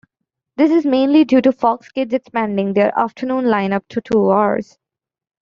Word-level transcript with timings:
This 0.57 0.71
is 0.71 0.83
mainly 0.83 1.25
due 1.25 1.41
to 1.41 1.51
Fox 1.51 1.89
Kids 1.89 2.11
expanding 2.11 2.73
their 2.73 2.91
afternoon 2.97 3.45
lineup 3.45 3.87
to 3.89 4.01
two 4.01 4.31
hours. 4.31 4.79